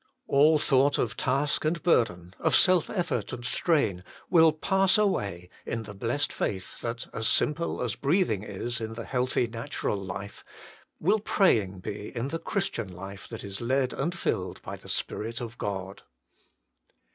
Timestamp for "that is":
13.27-13.61